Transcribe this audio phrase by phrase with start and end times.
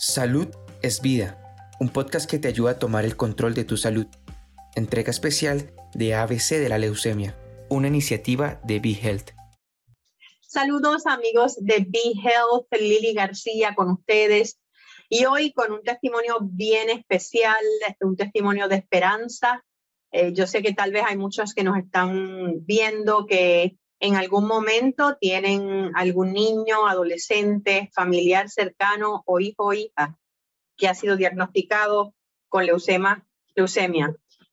[0.00, 0.46] Salud
[0.80, 1.42] es vida,
[1.80, 4.06] un podcast que te ayuda a tomar el control de tu salud.
[4.76, 7.36] Entrega especial de ABC de la leucemia,
[7.68, 9.30] una iniciativa de Be Health.
[10.40, 14.60] Saludos amigos de Be Health, Lili García con ustedes
[15.08, 17.64] y hoy con un testimonio bien especial,
[17.98, 19.64] un testimonio de esperanza.
[20.12, 24.46] Eh, yo sé que tal vez hay muchos que nos están viendo que en algún
[24.46, 30.18] momento tienen algún niño, adolescente, familiar cercano o hijo o hija
[30.76, 32.14] que ha sido diagnosticado
[32.48, 33.24] con leucemia.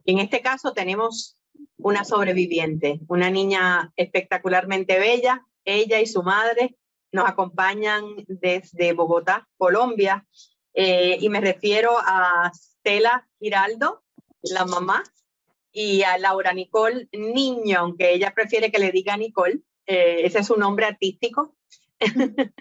[0.06, 1.38] En este caso tenemos
[1.78, 5.46] una sobreviviente, una niña espectacularmente bella.
[5.64, 6.76] Ella y su madre
[7.12, 10.26] nos acompañan desde Bogotá, Colombia,
[10.74, 14.04] eh, y me refiero a Stella Giraldo,
[14.42, 15.04] la mamá,
[15.76, 20.48] y a Laura Nicole Niño, aunque ella prefiere que le diga Nicole, eh, ese es
[20.48, 21.54] su nombre artístico.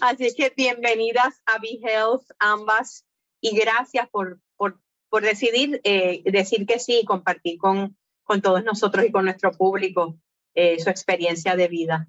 [0.00, 3.06] Así que bienvenidas a Be Health ambas
[3.40, 8.64] y gracias por, por, por decidir eh, decir que sí y compartir con, con todos
[8.64, 10.18] nosotros y con nuestro público
[10.54, 12.08] eh, su experiencia de vida.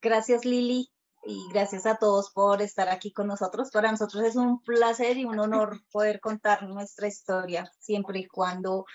[0.00, 0.91] Gracias Lili
[1.24, 3.70] y gracias a todos por estar aquí con nosotros.
[3.70, 8.86] Para nosotros es un placer y un honor poder contar nuestra historia siempre y cuando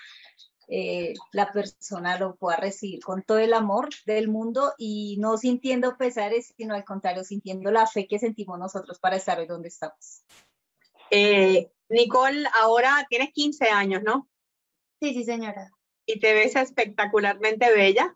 [0.70, 5.96] eh, la persona lo pueda recibir con todo el amor del mundo y no sintiendo
[5.96, 10.24] pesares, sino al contrario, sintiendo la fe que sentimos nosotros para estar hoy donde estamos.
[11.10, 14.28] Eh, Nicole, ahora tienes 15 años, ¿no?
[15.00, 15.70] Sí, sí, señora.
[16.04, 18.14] Y te ves espectacularmente bella.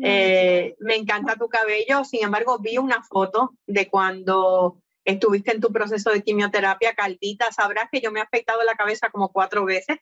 [0.00, 5.72] Eh, me encanta tu cabello, sin embargo, vi una foto de cuando estuviste en tu
[5.72, 7.50] proceso de quimioterapia caldita.
[7.52, 9.98] Sabrás que yo me he afectado la cabeza como cuatro veces,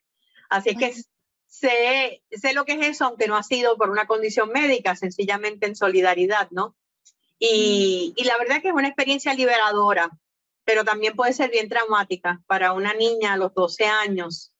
[0.50, 0.92] así que
[1.47, 5.67] sé, sé lo que es eso, aunque no ha sido por una condición médica, sencillamente
[5.67, 6.77] en solidaridad, ¿no?
[7.39, 10.11] Y, y la verdad que es una experiencia liberadora,
[10.64, 14.52] pero también puede ser bien traumática para una niña a los 12 años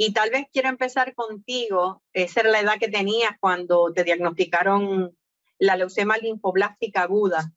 [0.00, 5.18] y tal vez quiero empezar contigo, esa era la edad que tenías cuando te diagnosticaron
[5.58, 7.52] la leucemia linfoblástica aguda.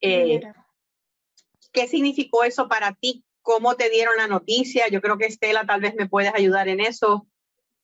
[0.00, 0.40] Eh,
[1.72, 3.24] ¿Qué significó eso para ti?
[3.40, 4.88] ¿Cómo te dieron la noticia?
[4.88, 7.28] Yo creo que Estela tal vez me puedes ayudar en eso.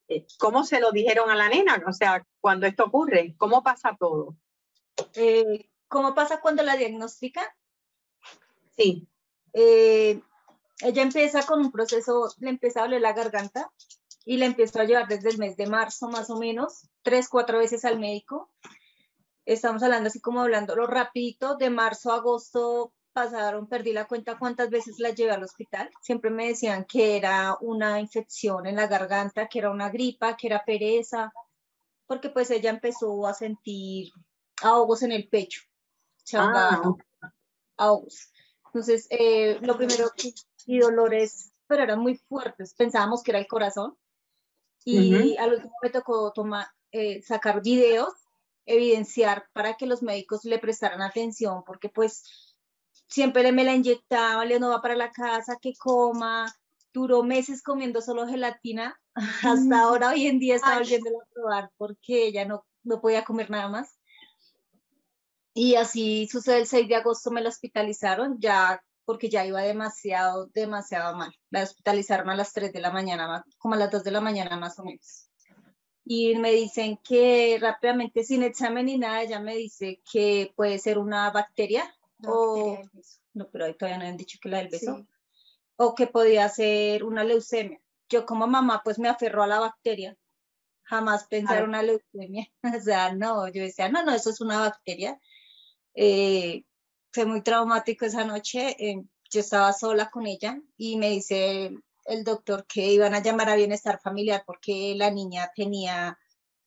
[0.08, 1.80] Eh, ¿Cómo se lo dijeron a la nena?
[1.86, 4.36] O sea, cuando esto ocurre, ¿cómo pasa todo?
[5.14, 7.46] Eh, ¿Cómo pasa cuando la diagnostican?
[8.76, 9.06] Sí
[10.80, 13.70] ella empieza con un proceso, le empieza a doler la garganta
[14.24, 17.58] y le empezó a llevar desde el mes de marzo más o menos, tres, cuatro
[17.58, 18.50] veces al médico.
[19.44, 24.68] Estamos hablando así como hablándolo rapidito, de marzo a agosto pasaron, perdí la cuenta cuántas
[24.68, 25.88] veces la llevé al hospital.
[26.02, 30.48] Siempre me decían que era una infección en la garganta, que era una gripa, que
[30.48, 31.32] era pereza,
[32.06, 34.12] porque pues ella empezó a sentir
[34.60, 35.62] ahogos en el pecho,
[36.34, 36.82] ah.
[37.78, 38.30] ahogos.
[38.76, 40.10] Entonces, eh, lo primero
[40.66, 42.74] y dolores, pero eran muy fuertes.
[42.74, 43.96] Pensábamos que era el corazón.
[44.84, 48.12] Y al último me tocó tomar, eh, sacar videos,
[48.66, 52.54] evidenciar para que los médicos le prestaran atención, porque pues
[53.08, 56.54] siempre me la inyectaba, le no va para la casa, que coma.
[56.92, 59.00] Duró meses comiendo solo gelatina.
[59.74, 63.48] Hasta ahora, hoy en día, está volviendo a probar porque ella no, no podía comer
[63.48, 63.95] nada más.
[65.58, 70.48] Y así sucede el 6 de agosto, me la hospitalizaron, ya porque ya iba demasiado,
[70.48, 71.32] demasiado mal.
[71.48, 74.58] La hospitalizaron a las 3 de la mañana, como a las 2 de la mañana
[74.58, 75.30] más o menos.
[76.04, 80.98] Y me dicen que rápidamente, sin examen ni nada, ella me dice que puede ser
[80.98, 81.90] una bacteria,
[82.26, 82.78] o,
[83.32, 85.06] no, pero ahí todavía no han dicho que la del beso,
[85.76, 87.80] o que podía ser una leucemia.
[88.10, 90.18] Yo como mamá pues me aferró a la bacteria,
[90.82, 92.46] jamás pensar una leucemia,
[92.78, 95.18] o sea, no, yo decía, no, no, eso es una bacteria.
[95.96, 96.64] Eh,
[97.12, 98.76] fue muy traumático esa noche.
[98.78, 101.72] Eh, yo estaba sola con ella y me dice
[102.04, 106.16] el doctor que iban a llamar a bienestar familiar porque la niña tenía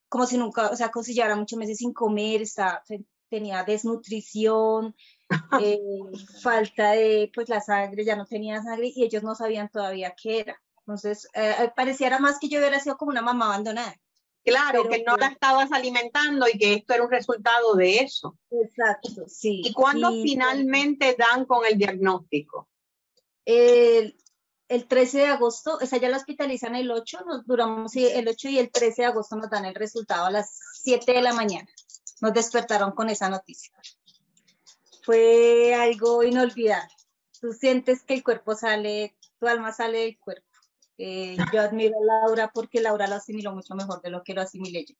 [0.10, 2.44] como si nunca, o sea, como si llevara muchos meses sin comer,
[3.30, 4.96] tenía desnutrición,
[5.64, 5.80] eh,
[6.42, 10.40] falta de, pues la sangre, ya no tenía sangre y ellos no sabían todavía qué
[10.40, 10.62] era.
[10.80, 13.96] Entonces, eh, pareciera más que yo hubiera sido como una mamá abandonada.
[14.44, 18.38] Claro, que no la estabas alimentando y que esto era un resultado de eso.
[18.50, 19.62] Exacto, sí.
[19.64, 22.70] ¿Y cuándo finalmente dan con el diagnóstico?
[23.46, 24.16] El,
[24.88, 28.60] 13 de agosto, o sea, ya la hospitalizan el 8, nos duramos el 8 y
[28.60, 31.68] el 13 de agosto nos dan el resultado a las 7 de la mañana.
[32.22, 33.72] Nos despertaron con esa noticia.
[35.04, 36.94] Fue algo inolvidable.
[37.42, 40.49] Tú sientes que el cuerpo sale, tu alma sale del cuerpo
[41.02, 44.42] eh, yo admiro a Laura porque Laura lo asimiló mucho mejor de lo que lo
[44.42, 44.96] asimilé yo.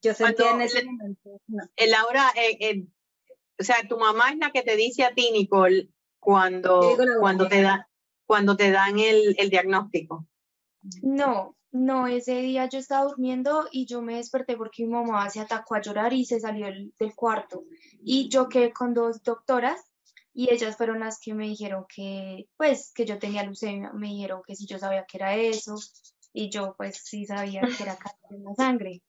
[0.00, 1.40] Yo sentía en ese momento.
[1.88, 2.86] Laura, eh, eh,
[3.58, 5.88] o sea, tu mamá es la que te dice a ti, Nicole,
[6.20, 7.88] cuando, cuando, te, da,
[8.26, 10.24] cuando te dan el, el diagnóstico?
[11.02, 15.40] No, no, ese día yo estaba durmiendo y yo me desperté porque mi mamá se
[15.40, 17.64] atacó a llorar y se salió del cuarto.
[18.04, 19.80] Y yo quedé con dos doctoras
[20.34, 23.92] y ellas fueron las que me dijeron que, pues, que yo tenía leucemia.
[23.92, 25.76] Me dijeron que si yo sabía que era eso
[26.32, 29.02] y yo, pues, sí sabía que era cáncer en la sangre.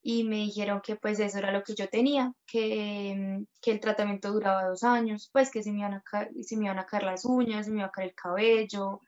[0.00, 4.32] Y me dijeron que, pues, eso era lo que yo tenía, que, que el tratamiento
[4.32, 6.02] duraba dos años, pues, que se me, iban a
[6.40, 9.00] se me iban a caer las uñas, se me iba a caer el cabello,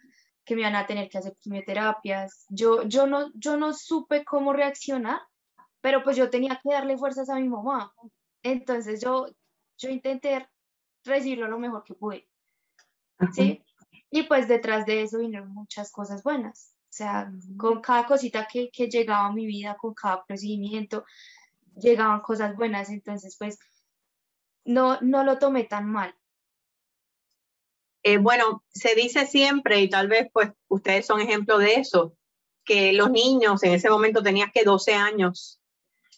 [0.44, 2.44] que me iban a tener que hacer quimioterapias.
[2.50, 5.22] Yo, yo, no, yo no supe cómo reaccionar,
[5.80, 7.94] pero pues yo tenía que darle fuerzas a mi mamá.
[8.42, 9.26] Entonces yo,
[9.78, 10.46] yo intenté
[11.04, 12.28] recibirlo lo mejor que pude.
[13.32, 13.62] ¿sí?
[14.10, 16.74] Y pues detrás de eso vinieron muchas cosas buenas.
[16.84, 21.04] O sea, con cada cosita que, que llegaba a mi vida, con cada procedimiento,
[21.76, 22.88] llegaban cosas buenas.
[22.90, 23.58] Entonces, pues,
[24.64, 26.14] no, no lo tomé tan mal.
[28.04, 32.14] Eh, bueno, se dice siempre, y tal vez pues ustedes son ejemplo de eso,
[32.62, 35.58] que los niños, en ese momento tenías que 12 años,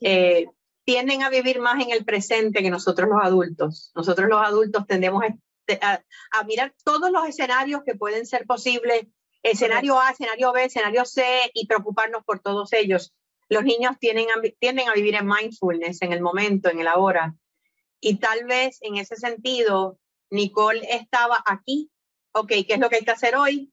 [0.00, 0.46] eh,
[0.86, 3.90] tienden a vivir más en el presente que nosotros los adultos.
[3.96, 5.22] Nosotros los adultos tendemos
[5.82, 9.06] a, a mirar todos los escenarios que pueden ser posibles,
[9.42, 13.12] escenario A, escenario B, escenario C, y preocuparnos por todos ellos.
[13.48, 17.34] Los niños tienden a, tienden a vivir en mindfulness, en el momento, en el ahora.
[18.00, 19.98] Y tal vez en ese sentido,
[20.30, 21.90] Nicole estaba aquí,
[22.32, 23.72] ok, ¿qué es lo que hay que hacer hoy?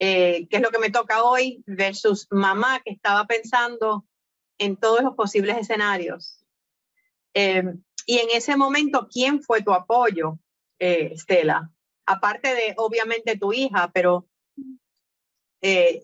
[0.00, 1.62] Eh, ¿Qué es lo que me toca hoy?
[1.66, 4.04] Versus mamá que estaba pensando
[4.58, 6.44] en todos los posibles escenarios.
[7.34, 10.38] Em, y en ese momento, ¿quién fue tu apoyo,
[10.78, 11.70] eh, Estela?
[12.06, 14.28] Aparte de, obviamente, tu hija, pero
[15.62, 16.02] eh,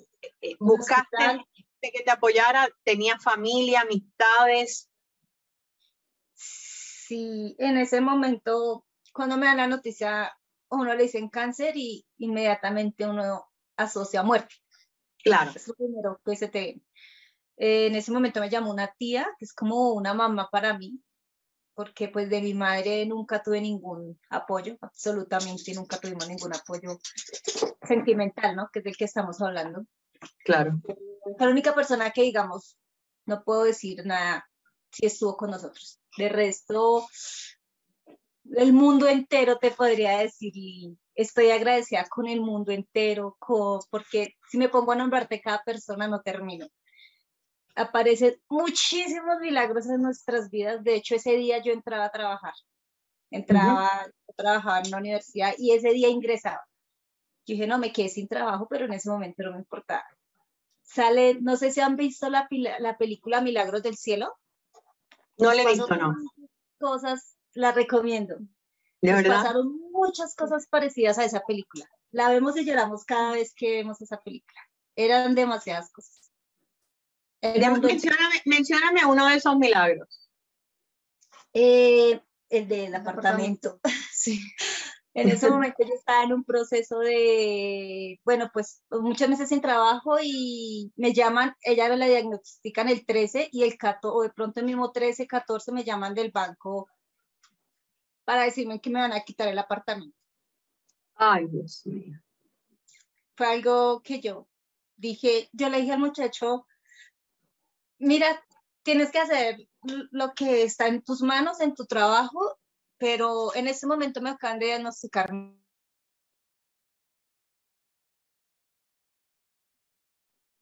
[0.58, 1.44] buscaste
[1.80, 4.88] que te apoyara, tenía familia, amistades.
[6.34, 10.36] Sí, en ese momento cuando me dan la noticia,
[10.70, 13.46] uno le dicen cáncer y inmediatamente uno
[13.76, 14.54] asocia muerte.
[15.22, 15.52] Claro.
[15.54, 16.80] Es lo primero que se te...
[17.62, 20.98] Eh, en ese momento me llamó una tía, que es como una mamá para mí,
[21.74, 26.98] porque pues de mi madre nunca tuve ningún apoyo, absolutamente nunca tuvimos ningún apoyo
[27.82, 28.70] sentimental, ¿no?
[28.72, 29.84] Que es del que estamos hablando.
[30.42, 30.80] Claro.
[31.38, 32.78] La única persona que digamos,
[33.26, 34.48] no puedo decir nada
[34.90, 36.00] si estuvo con nosotros.
[36.16, 37.06] De resto,
[38.56, 43.36] el mundo entero te podría decir y estoy agradecida con el mundo entero
[43.90, 46.66] porque si me pongo a nombrarte cada persona no termino.
[47.80, 50.84] Aparecen muchísimos milagros en nuestras vidas.
[50.84, 52.52] De hecho, ese día yo entraba a trabajar.
[53.30, 56.62] Entraba, a trabajar en la universidad y ese día ingresaba.
[57.46, 60.04] Yo dije, no, me quedé sin trabajo, pero en ese momento no me importaba.
[60.82, 62.48] Sale, no sé si han visto la,
[62.80, 64.36] la película Milagros del Cielo.
[65.38, 66.14] No le he visto, no.
[66.78, 68.36] Cosas la recomiendo.
[69.00, 69.42] ¿De verdad?
[69.42, 71.88] Pasaron muchas cosas parecidas a esa película.
[72.10, 74.60] La vemos y lloramos cada vez que vemos esa película.
[74.96, 76.29] Eran demasiadas cosas.
[77.42, 80.28] Mencióname, uno de esos milagros.
[81.52, 83.80] Eh, el del apartamento.
[84.12, 84.40] sí.
[85.14, 90.18] En ese momento yo estaba en un proceso de, bueno, pues muchos meses sin trabajo
[90.22, 94.60] y me llaman, ella me la diagnostican el 13 y el 14, o de pronto
[94.60, 96.88] el mismo 13, 14 me llaman del banco
[98.24, 100.16] para decirme que me van a quitar el apartamento.
[101.14, 102.18] Ay, Dios mío.
[103.36, 104.46] Fue algo que yo
[104.96, 106.66] dije, yo le dije al muchacho,
[108.00, 108.42] mira,
[108.82, 109.68] tienes que hacer
[110.10, 112.58] lo que está en tus manos, en tu trabajo,
[112.98, 115.30] pero en ese momento me acaban de diagnosticar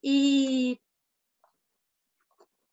[0.01, 0.81] y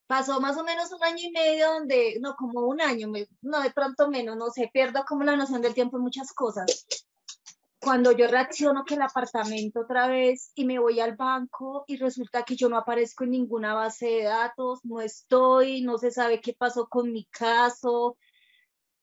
[0.08, 3.72] pasó más o menos un año y medio donde, no, como un año, no, de
[3.72, 6.86] pronto menos, no sé, pierdo como la noción del tiempo en muchas cosas.
[7.86, 12.42] Cuando yo reacciono que el apartamento otra vez y me voy al banco y resulta
[12.42, 16.54] que yo no aparezco en ninguna base de datos, no estoy, no se sabe qué
[16.54, 18.18] pasó con mi caso,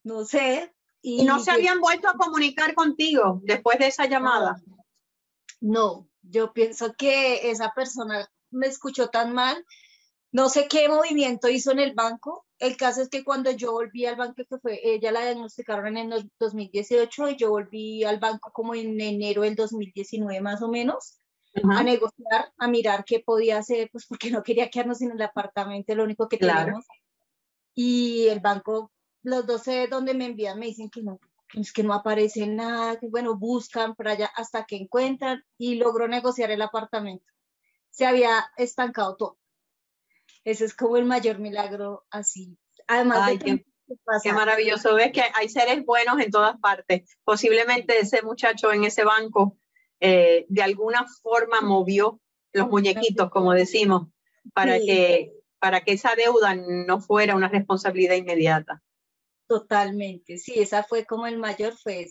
[0.02, 0.74] no sé.
[1.00, 4.60] ¿Y, no se habían vuelto a comunicar contigo después de esa llamada?
[5.60, 9.64] No, yo pienso que esa persona me escuchó tan mal
[10.32, 12.46] no sé qué movimiento hizo en el banco.
[12.58, 16.10] El caso es que cuando yo volví al banco, que fue, ella la diagnosticaron en
[16.12, 21.18] el 2018 y yo volví al banco como en enero del 2019 más o menos,
[21.70, 25.94] a negociar, a mirar qué podía hacer, pues porque no quería quedarnos en el apartamento,
[25.94, 26.86] lo único que tenemos.
[27.74, 28.90] Y el banco,
[29.22, 31.20] los dos donde me envían me dicen que no,
[31.52, 36.08] es que no aparece nada, que bueno, buscan por allá hasta que encuentran y logró
[36.08, 37.26] negociar el apartamento.
[37.90, 39.41] Se había estancado todo
[40.44, 42.56] ese es como el mayor milagro así.
[42.86, 43.64] Además de que
[44.22, 44.94] Qué maravilloso.
[44.94, 47.16] Ves que hay seres buenos en todas partes.
[47.24, 49.58] Posiblemente ese muchacho en ese banco
[50.00, 52.20] eh, de alguna forma movió
[52.52, 54.08] los muñequitos, como decimos,
[54.52, 58.82] para, que, para que esa deuda no fuera una responsabilidad inmediata.
[59.46, 62.08] Totalmente, sí, esa fue como el mayor, fue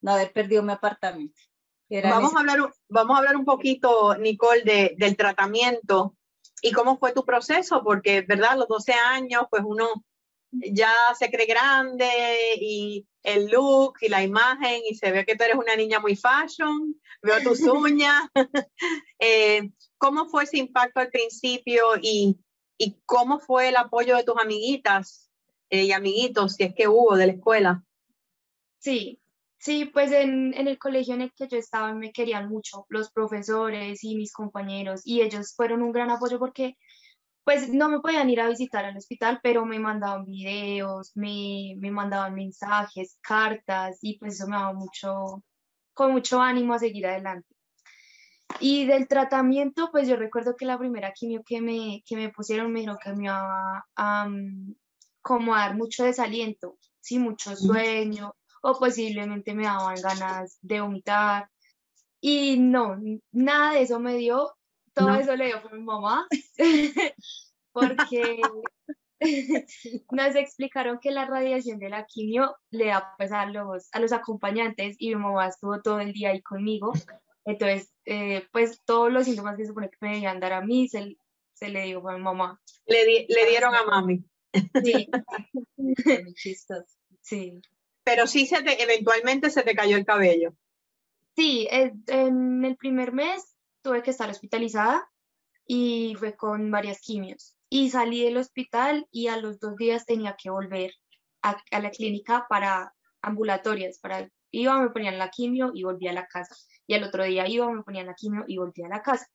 [0.00, 1.40] no haber perdido mi apartamento.
[1.88, 6.16] vamos, a hablar, vamos a hablar un poquito, Nicole, de, del tratamiento
[6.62, 8.56] y cómo fue tu proceso, porque, ¿verdad?
[8.56, 10.04] Los 12 años, pues uno
[10.52, 12.08] ya se cree grande
[12.60, 16.14] y el look y la imagen y se ve que tú eres una niña muy
[16.14, 18.28] fashion, veo tus uñas.
[19.24, 22.36] Eh, ¿Cómo fue ese impacto al principio y,
[22.76, 25.30] y, cómo fue el apoyo de tus amiguitas
[25.70, 27.84] eh, y amiguitos, si es que hubo, de la escuela?
[28.80, 29.21] Sí,
[29.62, 33.10] sí, pues en, en el colegio en el que yo estaba me querían mucho los
[33.12, 36.76] profesores y mis compañeros y ellos fueron un gran apoyo porque
[37.44, 41.90] pues no me podían ir a visitar al hospital, pero me mandaban videos, me, me
[41.90, 45.42] mandaban mensajes, cartas y pues eso me daba mucho,
[45.94, 47.48] con mucho ánimo a seguir adelante.
[48.60, 52.72] Y del tratamiento, pues yo recuerdo que la primera quimio que me, que me pusieron
[52.72, 54.28] me dijo que me iba a,
[55.20, 61.48] como dar mucho desaliento, sí, mucho sueño, o posiblemente me daban ganas de vomitar.
[62.20, 62.96] Y no,
[63.32, 64.54] nada de eso me dio,
[64.94, 66.26] todo eso le dio a mi mamá,
[67.72, 68.40] porque
[70.10, 74.12] nos explicaron que la radiación de la quimio le da pues, a, los, a los
[74.12, 76.92] acompañantes y mi mamá estuvo todo el día ahí conmigo.
[77.44, 80.88] Entonces, eh, pues todos los síntomas que se supone que me debían dar a mí,
[80.88, 81.16] se,
[81.54, 82.60] se le dijo a mi mamá.
[82.86, 84.24] Le, le dieron a mami.
[84.84, 85.08] Sí.
[87.20, 87.60] sí.
[88.04, 90.54] Pero sí se te, eventualmente se te cayó el cabello.
[91.36, 95.08] Sí, en el primer mes tuve que estar hospitalizada
[95.66, 97.56] y fue con varias quimios.
[97.68, 100.92] Y salí del hospital y a los dos días tenía que volver
[101.42, 106.26] a, la clínica para ambulatorias, para iba, me ponían la quimio y volvía a la
[106.26, 106.54] casa.
[106.86, 109.26] Y al otro día iba, me ponían la quimio y volvía a la casa.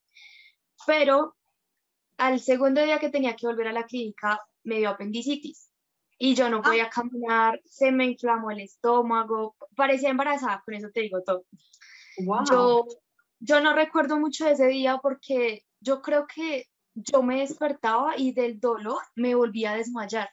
[0.86, 1.36] Pero
[2.18, 5.72] al segundo día que tenía que volver a la clínica, me dio apendicitis
[6.18, 11.02] y yo no podía caminar, se me inflamó el estómago, parecía embarazada, con eso te
[11.02, 11.46] digo todo.
[12.50, 12.86] Yo
[13.40, 18.34] yo no recuerdo mucho de ese día porque yo creo que yo me despertaba y
[18.34, 20.30] del dolor me volvía a desmayar,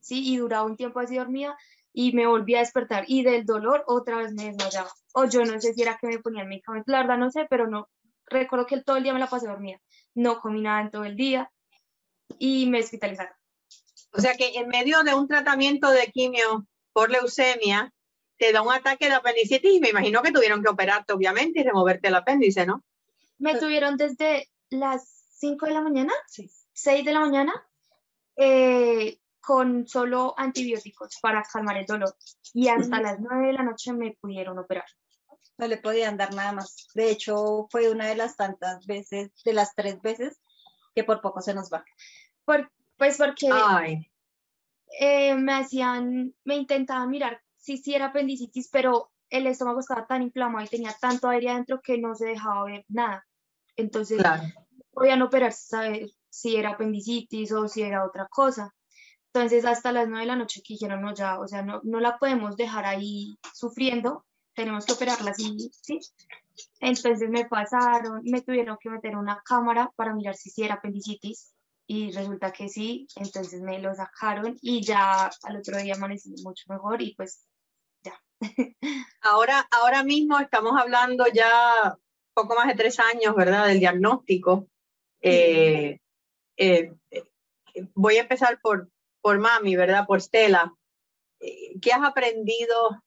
[0.00, 0.32] ¿sí?
[0.32, 1.56] Y duraba un tiempo así dormida
[1.92, 4.90] y me volvía a despertar y del dolor otra vez me desmayaba.
[5.14, 7.66] O yo no sé si era que me ponían medicamentos, la verdad no sé, pero
[7.66, 7.88] no,
[8.26, 9.80] recuerdo que todo el día me la pasé dormida.
[10.14, 11.50] No comí nada en todo el día
[12.38, 13.32] y me hospitalizaron.
[14.16, 17.92] O sea que en medio de un tratamiento de quimio por leucemia,
[18.38, 21.64] te da un ataque de apendicitis y me imagino que tuvieron que operarte, obviamente, y
[21.64, 22.82] removerte el apéndice, ¿no?
[23.38, 26.12] Me tuvieron desde las 5 de la mañana,
[26.72, 27.52] 6 de la mañana,
[28.36, 32.16] eh, con solo antibióticos para calmar el dolor.
[32.54, 34.86] Y hasta las 9 de la noche me pudieron operar.
[35.58, 36.88] No le podían dar nada más.
[36.94, 40.40] De hecho, fue una de las tantas veces, de las tres veces,
[40.94, 41.84] que por poco se nos va.
[42.96, 43.48] Pues porque
[44.98, 50.22] eh, me hacían, me intentaban mirar sí, sí era apendicitis, pero el estómago estaba tan
[50.22, 53.26] inflamado y tenía tanto aire adentro que no se dejaba ver nada.
[53.74, 54.22] Entonces,
[54.92, 58.72] podían operar saber si era apendicitis o si era otra cosa.
[59.32, 61.98] Entonces, hasta las nueve de la noche que dijeron, no, ya, o sea, no, no
[61.98, 64.24] la podemos dejar ahí sufriendo,
[64.54, 65.98] tenemos que operarla así, ¿sí?
[66.80, 71.55] Entonces me pasaron, me tuvieron que meter una cámara para mirar si sí era apendicitis
[71.86, 76.64] y resulta que sí, entonces me lo sacaron y ya al otro día amanecí mucho
[76.68, 77.46] mejor y pues
[79.22, 81.98] Ahora, ahora mismo estamos hablando ya
[82.34, 83.66] poco más de tres años, ¿verdad?
[83.66, 84.68] Del diagnóstico.
[85.20, 85.98] Eh,
[86.56, 86.92] eh,
[87.94, 88.90] voy a empezar por,
[89.20, 90.06] por mami, ¿verdad?
[90.06, 90.72] Por Stella.
[91.40, 93.02] Eh, ¿Qué has aprendido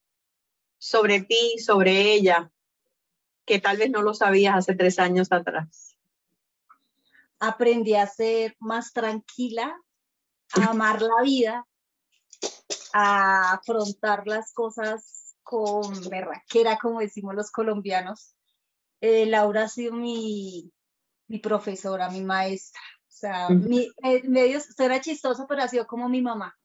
[0.78, 2.52] sobre ti, sobre ella,
[3.46, 5.89] que tal vez no lo sabías hace tres años atrás?
[7.40, 9.76] Aprendí a ser más tranquila,
[10.54, 11.66] a amar la vida,
[12.94, 18.36] a afrontar las cosas con berraquera, como decimos los colombianos.
[19.02, 20.72] Eh, Laura ha sido mi,
[21.28, 22.82] mi profesora, mi maestra.
[23.08, 26.58] O sea, mi, eh, medio, era chistoso, pero ha sido como mi mamá.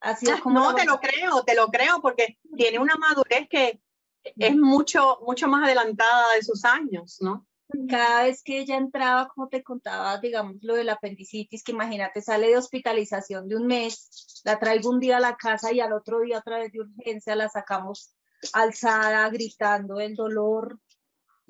[0.00, 3.80] Ha sido como no, te lo creo, te lo creo, porque tiene una madurez que
[4.24, 7.46] es mucho, mucho más adelantada de sus años, ¿no?
[7.88, 12.48] Cada vez que ella entraba, como te contaba, digamos, lo del apendicitis, que imagínate, sale
[12.48, 16.20] de hospitalización de un mes, la traigo un día a la casa y al otro
[16.20, 18.14] día otra vez de urgencia la sacamos
[18.52, 20.78] alzada, gritando el dolor.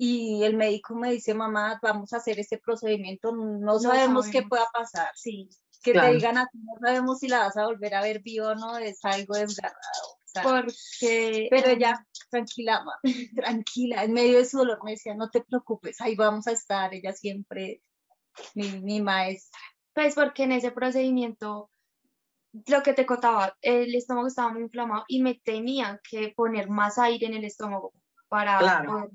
[0.01, 4.65] Y el médico me dice, mamá, vamos a hacer este procedimiento, no, sabemos qué pueda
[4.73, 5.11] pasar.
[5.15, 5.49] Sí.
[5.83, 8.55] Que te digan así, no sabemos si la vas a volver a ver viva o
[8.55, 10.18] no, es algo desgarrado.
[10.43, 12.93] Porque, pero ya, tranquila, ma,
[13.35, 16.93] tranquila, en medio de su dolor me decía, no te preocupes, ahí vamos a estar,
[16.93, 17.81] ella siempre,
[18.55, 19.59] mi, mi maestra.
[19.93, 21.69] Pues porque en ese procedimiento,
[22.67, 26.97] lo que te contaba, el estómago estaba muy inflamado y me tenía que poner más
[26.97, 27.93] aire en el estómago
[28.27, 29.09] para Claro.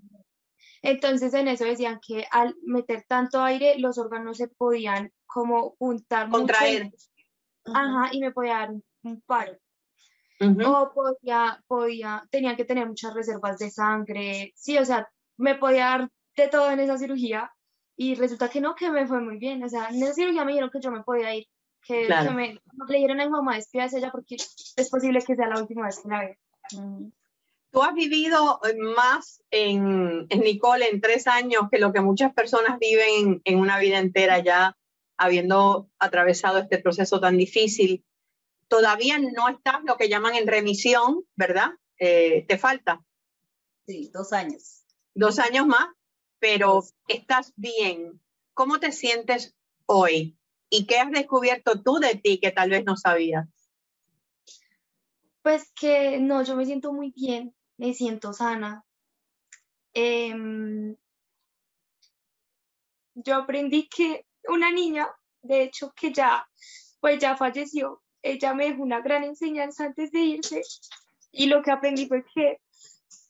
[0.83, 6.29] Entonces en eso decían que al meter tanto aire los órganos se podían como juntar
[6.29, 6.91] mucho Contraer.
[7.73, 9.23] Ajá, y me podía dar un, un
[10.41, 10.63] Ujú.
[10.69, 14.53] O podía, podía, tenía que tener muchas reservas de sangre.
[14.57, 17.53] Sí, o sea, me podía dar de todo en esa cirugía
[17.97, 19.63] y resulta que no, que me fue muy bien.
[19.63, 21.47] O sea, en esa cirugía me dijeron que yo me podía ir,
[21.83, 22.31] que, Claro.
[22.31, 25.61] que me le dijeron a mi mamá, despídase ella porque es posible que sea la
[25.61, 26.37] última vez que la vea.
[26.73, 27.13] Mm.
[27.71, 32.33] Tú has vivido eh, más en, en Nicole en tres años que lo que muchas
[32.33, 34.77] personas viven en una vida entera ya
[35.17, 38.05] habiendo atravesado este proceso tan difícil.
[38.75, 41.71] Todavía no estás lo que llaman en remisión, ¿verdad?
[41.97, 43.05] Eh, te falta
[43.87, 44.85] Sí, dos años.
[45.15, 45.87] dos años más,
[46.41, 48.21] pero estás bien.
[48.53, 49.55] ¿Cómo te sientes
[49.87, 50.37] hoy?
[50.71, 53.47] ¿Y qué has descubierto tú de ti que tal vez no sabías?
[55.43, 58.85] Pues que no, yo me siento muy bien, me siento sana.
[59.93, 60.97] Em,
[63.15, 65.09] yo aprendí que una niña,
[65.43, 66.45] de hecho, que ya,
[66.99, 70.63] pues ya falleció, ella me dejó una gran enseñanza antes de irse
[71.31, 72.59] y lo que aprendí fue que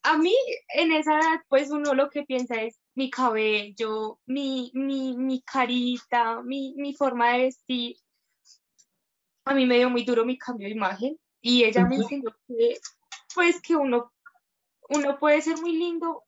[0.05, 0.35] a mí
[0.69, 6.43] en esa edad, pues uno lo que piensa es mi cabello, mi, mi, mi carita,
[6.43, 7.97] mi, mi forma de vestir.
[9.47, 12.79] A mí me dio muy duro mi cambio de imagen y ella me enseñó que,
[13.35, 14.13] pues que uno,
[14.91, 16.23] uno puede ser muy lindo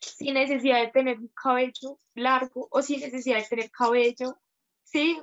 [0.00, 4.36] sin necesidad de tener un cabello largo o sin necesidad de tener cabello,
[4.84, 5.18] ¿sí?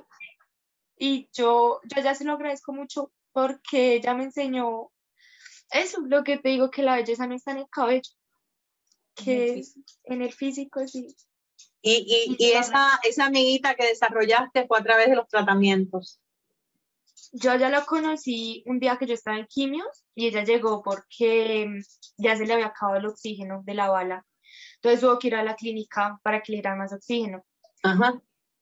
[0.98, 4.90] Y yo, yo ya se lo agradezco mucho porque ella me enseñó
[5.70, 8.10] eso, lo que te digo, que la belleza no está en el cabello,
[9.14, 9.62] que
[10.04, 11.14] en el físico, sí.
[11.82, 12.58] Y, y, Sí, y correcto.
[12.60, 16.20] esa, esa amiguita que desarrollaste fue a través de los tratamientos.
[17.32, 21.66] Yo ya la conocí un día que yo estaba en quimios y ella llegó porque
[21.68, 24.24] mm, ya se le había acabado el oxígeno de la bala.
[24.76, 27.44] Entonces tuvo que ir a la clínica para que le dieran más oxígeno.
[27.82, 28.20] Ajá.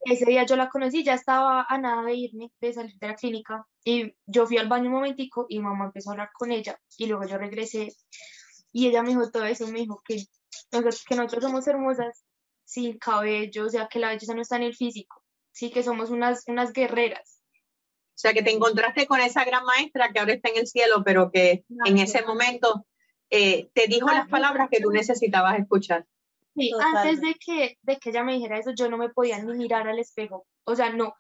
[0.08, 3.16] Ese día yo la conocí, ya estaba a nada de irme, de salir de la
[3.16, 6.78] clínica, y yo fui al baño un momentico y mamá empezó a hablar con ella,
[6.96, 7.88] y luego yo regresé,
[8.72, 10.18] y ella me dijo todo eso, me dijo que,
[10.70, 12.24] que nosotros somos hermosas
[12.64, 16.10] sin cabello, o sea, que la belleza no está en el físico, sí, que somos
[16.10, 17.40] unas, unas guerreras.
[18.16, 21.02] O sea, que te encontraste con esa gran maestra que ahora está en el cielo,
[21.04, 22.86] pero que en ese momento
[23.28, 26.06] eh, te dijo las palabras que tú necesitabas escuchar.
[26.56, 29.52] Sí, antes de que, de que ella me dijera eso, yo no me podía ni
[29.54, 30.46] mirar al espejo.
[30.64, 31.14] O sea, no.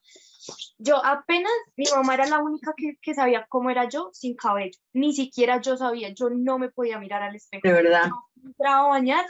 [0.78, 4.78] Yo apenas, mi mamá era la única que, que sabía cómo era yo sin cabello.
[4.94, 7.68] Ni siquiera yo sabía, yo no me podía mirar al espejo.
[7.68, 8.04] De verdad.
[8.06, 9.26] Yo entraba a bañar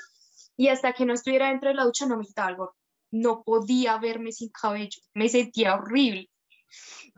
[0.57, 2.77] y hasta que no estuviera dentro de la ducha no me quitaba el gorro.
[3.11, 5.01] No podía verme sin cabello.
[5.13, 6.31] Me sentía horrible.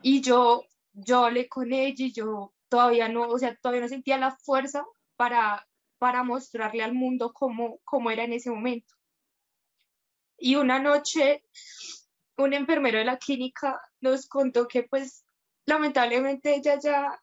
[0.01, 4.17] Y yo, yo hablé con ella y yo todavía no, o sea, todavía no sentía
[4.17, 4.85] la fuerza
[5.17, 5.68] para,
[5.99, 8.95] para mostrarle al mundo cómo, cómo era en ese momento.
[10.39, 11.45] Y una noche,
[12.37, 15.25] un enfermero de la clínica nos contó que pues
[15.67, 17.21] lamentablemente ella ya,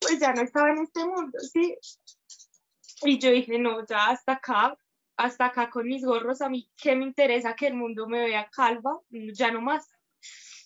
[0.00, 1.76] pues ya no estaba en este mundo, ¿sí?
[3.02, 4.78] Y yo dije, no, ya hasta acá,
[5.16, 8.48] hasta acá con mis gorros, a mí, ¿qué me interesa que el mundo me vea
[8.50, 9.00] calva?
[9.10, 9.86] Ya no más.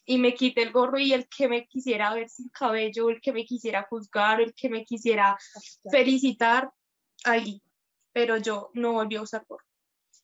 [0.05, 3.33] Y me quité el gorro y el que me quisiera ver sin cabello, el que
[3.33, 5.37] me quisiera juzgar, el que me quisiera
[5.91, 6.71] felicitar,
[7.25, 7.63] ahí.
[8.13, 9.65] Pero yo no volví a usar gorro.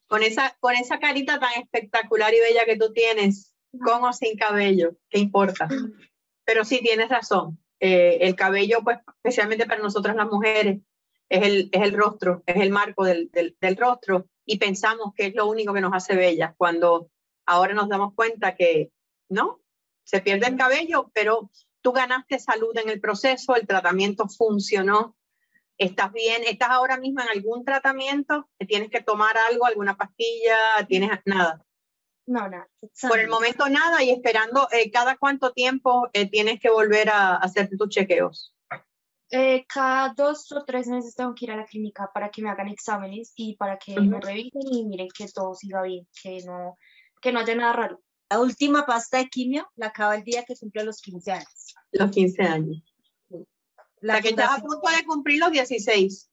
[0.07, 3.55] Con esa, con esa carita tan espectacular y bella que tú tienes,
[3.85, 5.69] con o sin cabello, ¿qué importa?
[6.45, 7.59] Pero sí tienes razón.
[7.81, 10.81] Eh, el cabello, pues, especialmente para nosotras las mujeres,
[11.29, 15.27] es el, es el rostro, es el marco del, del, del rostro y pensamos que
[15.27, 17.11] es lo único que nos hace bellas cuando
[17.47, 18.91] ahora nos damos cuenta que
[19.29, 19.61] no,
[20.05, 25.17] se pierde el cabello, pero tú ganaste salud en el proceso, el tratamiento funcionó,
[25.79, 31.11] estás bien, estás ahora mismo en algún tratamiento, tienes que tomar algo, alguna pastilla, tienes
[31.25, 31.65] nada.
[32.27, 32.69] No, nada.
[33.09, 37.37] Por el momento nada y esperando eh, cada cuánto tiempo eh, tienes que volver a,
[37.37, 38.55] hacer tus chequeos.
[39.31, 42.51] Eh, cada dos o tres meses tengo que ir a la clínica para que me
[42.51, 44.27] hagan exámenes y para que me Ujú.
[44.27, 46.77] revisen y miren que todo siga bien, que no,
[47.21, 48.01] que no haya nada raro.
[48.31, 51.75] La última pasta de quimio la acaba el día que cumple los 15 años.
[51.93, 52.94] Los 15 años.
[54.05, 56.31] O La sea que estás a punto de cumplir los 16.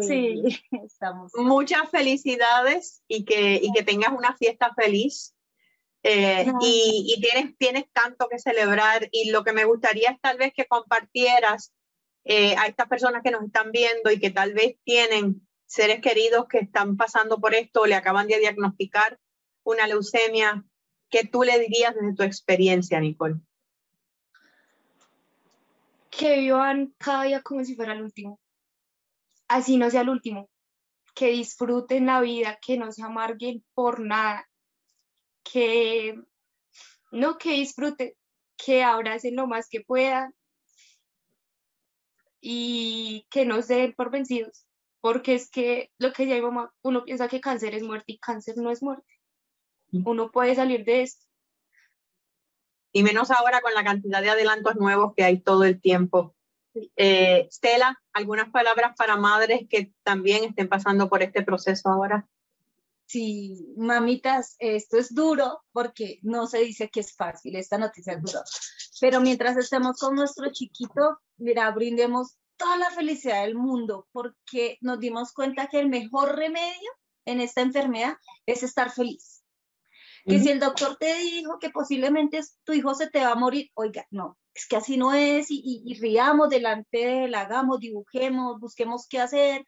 [0.00, 0.42] Sí.
[0.84, 1.30] estamos.
[1.36, 5.34] Muchas felicidades y que, y que tengas una fiesta feliz.
[6.02, 10.52] Eh, y, tienes, tienes tanto que celebrar y lo que me gustaría es tal vez
[10.52, 11.72] que compartieras
[12.24, 16.46] eh, a estas personas que nos están viendo y que tal vez tienen seres queridos
[16.48, 19.20] que están pasando por esto o le acaban de diagnosticar
[19.62, 20.64] una leucemia,
[21.08, 23.36] ¿qué tú le dirías desde tu experiencia, Nicole?
[26.12, 28.38] Que vivan cada día como si fuera el último.
[29.48, 30.48] Así no sea el último.
[31.14, 34.48] Que disfruten la vida, que no se amarguen por nada,
[35.42, 36.14] que
[37.10, 38.16] no que disfrute,
[38.56, 40.34] que abracen lo más que puedan
[42.40, 44.66] y que no se den por vencidos,
[45.00, 48.18] porque es que lo que ya mi mamá, uno piensa que cáncer es muerte y
[48.18, 49.20] cáncer no es muerte.
[50.04, 51.26] Uno puede salir de esto.
[52.92, 56.34] Y menos ahora con la cantidad de adelantos nuevos que hay todo el tiempo.
[56.96, 62.28] Eh, Stella, ¿algunas palabras para madres que también estén pasando por este proceso ahora?
[63.12, 68.22] sí, mamitas, esto es duro porque no se dice que es fácil, esta noticia es
[68.22, 68.42] dura.
[69.00, 74.98] Pero mientras estemos con nuestro chiquito, mira, brindemos toda la felicidad del mundo porque nos
[74.98, 76.90] dimos cuenta que el mejor remedio
[77.26, 79.41] en esta enfermedad es estar feliz.
[80.24, 83.70] Que si el doctor te dijo que posiblemente tu hijo se te va a morir,
[83.74, 88.60] oiga, no, es que así no es y, y riamos delante de él, hagamos, dibujemos,
[88.60, 89.64] busquemos qué hacer,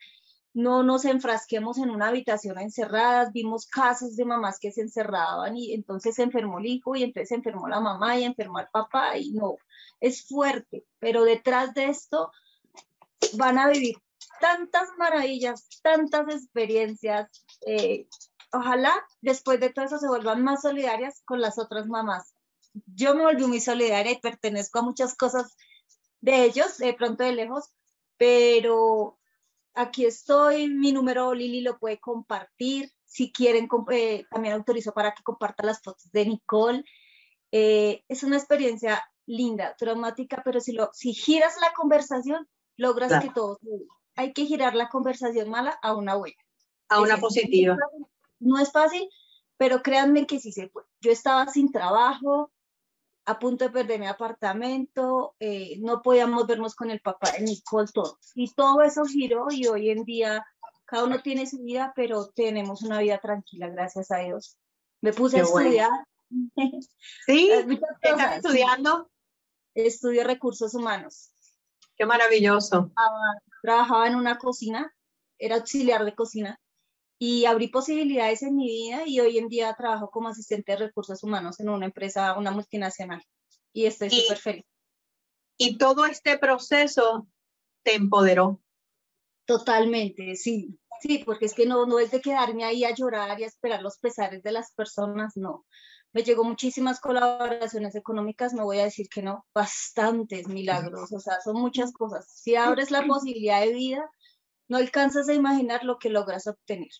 [0.54, 5.74] no nos enfrasquemos en una habitación encerradas, vimos casos de mamás que se encerraban y
[5.74, 9.18] entonces se enfermó el hijo y entonces se enfermó la mamá y enfermó el papá
[9.18, 9.56] y no,
[10.00, 12.30] es fuerte, pero detrás de esto
[13.36, 13.96] van a vivir
[14.40, 17.28] tantas maravillas, tantas experiencias.
[17.66, 18.06] Eh,
[18.54, 22.34] ojalá después de todo eso se vuelvan más solidarias con las otras mamás.
[22.86, 25.56] Yo me volví muy solidaria y pertenezco a muchas cosas
[26.20, 27.70] de ellos, de pronto de lejos,
[28.16, 29.18] pero
[29.74, 32.90] aquí estoy, mi número Lili lo puede compartir.
[33.04, 36.84] Si quieren, eh, también autorizo para que comparta las fotos de Nicole.
[37.52, 43.30] Eh, es una experiencia linda, traumática, pero si, lo, si giras la conversación, logras que
[43.30, 43.58] todo
[44.16, 46.42] Hay que girar la conversación mala a una buena.
[46.88, 47.76] A una positiva.
[48.40, 49.08] No es fácil,
[49.56, 50.86] pero créanme que sí se puede.
[51.00, 52.52] Yo estaba sin trabajo,
[53.26, 57.88] a punto de perder mi apartamento, eh, no podíamos vernos con el papá de Nicole,
[57.92, 58.18] todos.
[58.34, 60.44] Y todo eso giró y hoy en día
[60.84, 64.58] cada uno tiene su vida, pero tenemos una vida tranquila, gracias a Dios.
[65.00, 65.90] Me puse a estudiar.
[67.26, 67.50] Sí,
[68.02, 69.10] ¿qué estás estudiando?
[69.74, 71.30] Estudio recursos humanos.
[71.96, 72.92] Qué maravilloso.
[73.62, 74.94] trabajaba en una cocina,
[75.38, 76.60] era auxiliar de cocina
[77.18, 81.22] y abrí posibilidades en mi vida y hoy en día trabajo como asistente de recursos
[81.22, 83.22] humanos en una empresa, una multinacional
[83.72, 84.64] y estoy súper feliz.
[85.56, 87.28] Y todo este proceso
[87.82, 88.60] te empoderó.
[89.46, 93.44] Totalmente, sí, sí, porque es que no, no es de quedarme ahí a llorar y
[93.44, 95.66] a esperar los pesares de las personas, no.
[96.12, 101.40] Me llegó muchísimas colaboraciones económicas, no voy a decir que no, bastantes milagros, o sea,
[101.42, 102.26] son muchas cosas.
[102.32, 104.10] Si abres la posibilidad de vida,
[104.68, 106.90] no alcanzas a imaginar lo que logras obtener.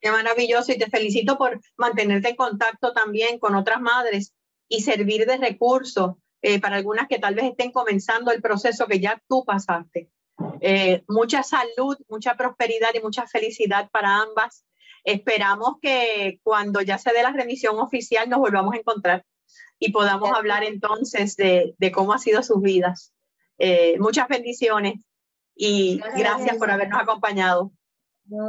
[0.00, 4.34] Qué maravilloso y te felicito por mantenerte en contacto también con otras madres
[4.68, 9.00] y servir de recurso eh, para algunas que tal vez estén comenzando el proceso que
[9.00, 10.10] ya tú pasaste.
[10.60, 14.64] Eh, mucha salud, mucha prosperidad y mucha felicidad para ambas.
[15.04, 19.24] Esperamos que cuando ya se dé la remisión oficial nos volvamos a encontrar
[19.78, 23.12] y podamos hablar entonces de, cómo han sido sus vidas.
[23.58, 25.05] Eh, muchas bendiciones
[25.56, 27.72] y gracias, por habernos acompañado.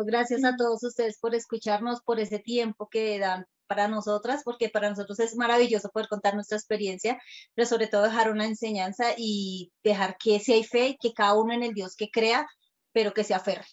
[0.05, 4.89] gracias a todos ustedes por escucharnos, por ese tiempo que dan para nosotras, porque para
[4.89, 7.19] nosotros es maravilloso poder contar nuestra experiencia,
[7.53, 11.53] pero sobre todo dejar una enseñanza y dejar que si hay fe, que cada uno
[11.53, 12.47] en el Dios que crea,
[12.93, 13.65] pero que se aferre.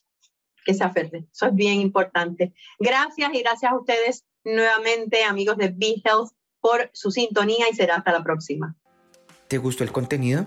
[0.65, 2.55] Que se aferre, eso es bien importante.
[2.79, 7.97] Gracias y gracias a ustedes nuevamente, amigos de Be Health, por su sintonía y será
[7.97, 8.75] hasta la próxima.
[9.49, 10.47] ¿Te gustó el contenido?